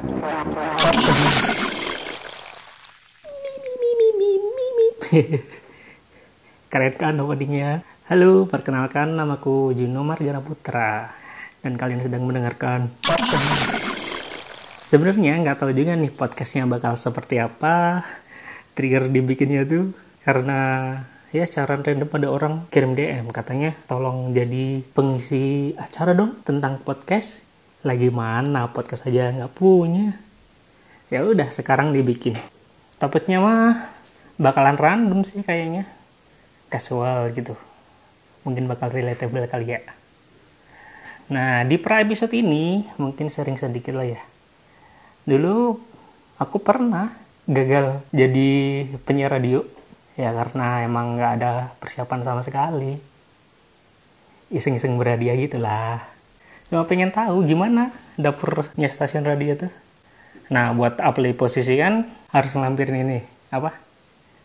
Keren 6.72 6.94
kan 6.96 7.20
openingnya? 7.20 7.84
Halo, 8.08 8.48
perkenalkan 8.48 9.12
namaku 9.12 9.76
Juno 9.76 10.00
Margana 10.00 10.40
Putra 10.40 11.12
dan 11.60 11.76
kalian 11.76 12.00
sedang 12.00 12.24
mendengarkan 12.24 12.96
Sebenarnya 14.88 15.36
nggak 15.44 15.60
tahu 15.60 15.76
juga 15.76 15.92
nih 16.00 16.08
podcastnya 16.08 16.64
bakal 16.64 16.96
seperti 16.96 17.36
apa. 17.36 18.00
Trigger 18.72 19.12
dibikinnya 19.12 19.68
tuh 19.68 19.92
karena 20.24 20.96
ya 21.28 21.44
secara 21.44 21.76
random 21.76 22.08
ada 22.08 22.32
orang 22.32 22.64
kirim 22.72 22.96
DM 22.96 23.28
katanya 23.28 23.76
tolong 23.84 24.32
jadi 24.32 24.80
pengisi 24.96 25.76
acara 25.76 26.16
dong 26.16 26.40
tentang 26.40 26.80
podcast. 26.80 27.49
Lagi 27.80 28.12
mana 28.12 28.68
podcast 28.68 29.08
aja 29.08 29.32
nggak 29.32 29.56
punya. 29.56 30.12
Ya 31.08 31.24
udah 31.24 31.48
sekarang 31.48 31.96
dibikin. 31.96 32.36
Topiknya 33.00 33.40
mah 33.40 33.88
bakalan 34.36 34.76
random 34.76 35.24
sih 35.24 35.40
kayaknya. 35.40 35.88
Casual 36.68 37.32
gitu. 37.32 37.56
Mungkin 38.44 38.68
bakal 38.68 38.92
relatable 38.92 39.48
kali 39.48 39.80
ya. 39.80 39.80
Nah, 41.32 41.64
di 41.64 41.80
pra 41.80 42.04
episode 42.04 42.36
ini 42.36 42.84
mungkin 43.00 43.32
sering 43.32 43.56
sedikit 43.56 43.96
lah 43.96 44.04
ya. 44.04 44.20
Dulu 45.24 45.80
aku 46.36 46.60
pernah 46.60 47.16
gagal 47.48 48.04
jadi 48.12 48.50
penyiar 49.08 49.40
radio 49.40 49.64
ya 50.20 50.36
karena 50.36 50.84
emang 50.84 51.16
nggak 51.16 51.32
ada 51.40 51.72
persiapan 51.80 52.20
sama 52.28 52.44
sekali. 52.44 53.00
Iseng-iseng 54.52 55.00
berhadiah 55.00 55.32
gitulah. 55.40 56.19
Cuma 56.70 56.86
pengen 56.86 57.10
tahu 57.10 57.42
gimana 57.44 57.90
dapurnya 58.14 58.86
stasiun 58.86 59.26
radio 59.26 59.58
tuh. 59.58 59.72
Nah, 60.54 60.70
buat 60.74 61.02
apply 61.02 61.34
posisi 61.34 61.74
kan 61.78 62.06
harus 62.30 62.54
ngelampirin 62.54 63.02
ini, 63.06 63.18
apa? 63.50 63.74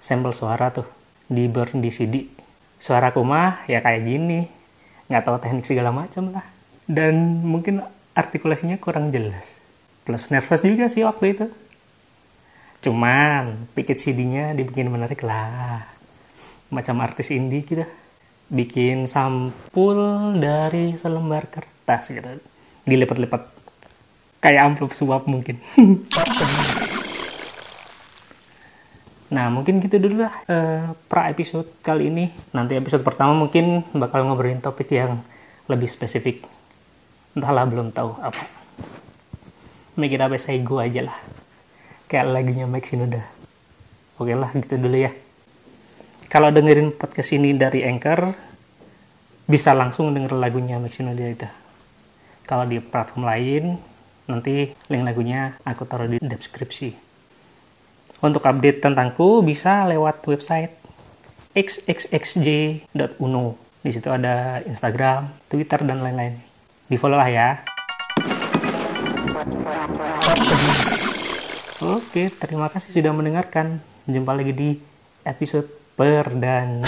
Sampel 0.00 0.36
suara 0.36 0.68
tuh 0.72 0.86
di 1.28 1.48
burn 1.48 1.80
di 1.80 1.90
CD. 1.92 2.14
Suara 2.80 3.12
mah 3.12 3.64
ya 3.68 3.80
kayak 3.80 4.04
gini. 4.04 4.40
Nggak 5.08 5.24
tahu 5.24 5.36
teknik 5.40 5.64
segala 5.64 5.92
macam 5.92 6.32
lah 6.32 6.60
dan 6.90 7.46
mungkin 7.46 7.86
artikulasinya 8.18 8.82
kurang 8.82 9.14
jelas 9.14 9.62
plus 10.02 10.34
nervous 10.34 10.66
juga 10.66 10.90
sih 10.90 11.06
waktu 11.06 11.38
itu 11.38 11.46
cuman 12.82 13.70
pikir 13.78 13.94
CD-nya 13.94 14.58
dibikin 14.58 14.90
menarik 14.90 15.22
lah 15.22 15.86
macam 16.74 16.98
artis 16.98 17.30
indie 17.30 17.62
gitu 17.62 17.86
bikin 18.50 19.06
sampul 19.06 20.34
dari 20.42 20.98
selembar 20.98 21.46
kertas 21.46 21.79
gitu. 21.98 22.38
Dilipat-lipat. 22.86 23.42
Kayak 24.38 24.62
amplop 24.70 24.94
suap 24.94 25.26
mungkin. 25.26 25.58
Nah 29.30 29.46
mungkin 29.46 29.78
gitu 29.78 30.02
dulu 30.02 30.26
lah 30.26 30.34
uh, 30.50 30.90
pra 31.06 31.30
episode 31.30 31.70
kali 31.86 32.10
ini. 32.10 32.34
Nanti 32.50 32.74
episode 32.74 33.06
pertama 33.06 33.30
mungkin 33.30 33.86
bakal 33.94 34.26
ngobrolin 34.26 34.58
topik 34.58 34.90
yang 34.90 35.22
lebih 35.70 35.86
spesifik. 35.86 36.42
Entahlah 37.38 37.62
belum 37.70 37.94
tahu 37.94 38.18
apa. 38.18 38.42
Make 39.94 40.18
it 40.18 40.22
up 40.22 40.34
gue 40.34 40.80
aja 40.82 41.06
lah. 41.06 41.18
Kayak 42.10 42.26
lagunya 42.34 42.66
Mike 42.66 42.90
Shinoda. 42.90 43.22
Oke 44.18 44.34
lah 44.34 44.50
gitu 44.50 44.74
dulu 44.74 44.98
ya. 44.98 45.14
Kalau 46.26 46.50
dengerin 46.50 46.90
podcast 46.94 47.30
ini 47.30 47.54
dari 47.54 47.86
Anchor 47.86 48.34
bisa 49.46 49.74
langsung 49.78 50.10
denger 50.10 50.34
lagunya 50.34 50.82
Mike 50.82 50.94
Shinoda 50.94 51.26
itu 51.26 51.46
kalau 52.50 52.66
di 52.66 52.82
platform 52.82 53.22
lain 53.22 53.78
nanti 54.26 54.74
link 54.90 55.06
lagunya 55.06 55.54
aku 55.62 55.86
taruh 55.86 56.10
di 56.10 56.18
deskripsi 56.18 56.90
untuk 58.26 58.42
update 58.42 58.82
tentangku 58.82 59.46
bisa 59.46 59.86
lewat 59.86 60.26
website 60.26 60.74
xxxj.uno 61.54 63.46
di 63.80 63.90
situ 63.94 64.10
ada 64.10 64.58
Instagram, 64.66 65.30
Twitter 65.46 65.86
dan 65.86 66.02
lain-lain 66.02 66.34
di 66.90 66.98
follow 66.98 67.14
lah 67.14 67.30
ya 67.30 67.50
Oke, 71.80 72.28
terima 72.28 72.68
kasih 72.68 72.92
sudah 72.92 73.08
mendengarkan. 73.16 73.80
Jumpa 74.04 74.36
lagi 74.36 74.52
di 74.52 74.76
episode 75.24 75.64
perdana. 75.96 76.84